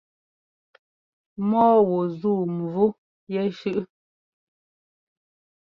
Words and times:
Mɔ́ɔ 1.49 1.75
wu 1.89 1.97
zúu 2.17 2.41
mvú 2.55 2.85
yɛshʉ́ʼʉ? 3.33 3.81